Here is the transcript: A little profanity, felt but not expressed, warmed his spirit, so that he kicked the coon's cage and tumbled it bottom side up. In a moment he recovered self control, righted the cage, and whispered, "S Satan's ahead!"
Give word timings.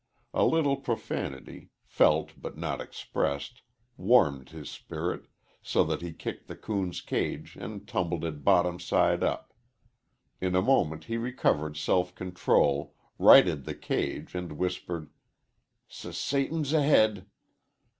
A 0.33 0.43
little 0.43 0.77
profanity, 0.77 1.69
felt 1.85 2.31
but 2.35 2.57
not 2.57 2.81
expressed, 2.81 3.61
warmed 3.97 4.49
his 4.49 4.67
spirit, 4.67 5.27
so 5.61 5.83
that 5.83 6.01
he 6.01 6.11
kicked 6.11 6.47
the 6.47 6.55
coon's 6.55 7.01
cage 7.01 7.55
and 7.55 7.87
tumbled 7.87 8.25
it 8.25 8.43
bottom 8.43 8.79
side 8.79 9.23
up. 9.23 9.53
In 10.41 10.55
a 10.55 10.61
moment 10.63 11.03
he 11.03 11.17
recovered 11.17 11.77
self 11.77 12.15
control, 12.15 12.95
righted 13.19 13.65
the 13.65 13.75
cage, 13.75 14.33
and 14.33 14.53
whispered, 14.53 15.11
"S 15.87 16.17
Satan's 16.17 16.73
ahead!" 16.73 17.27